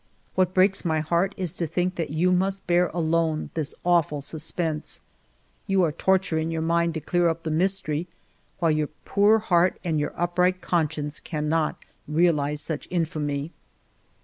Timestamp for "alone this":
2.87-3.75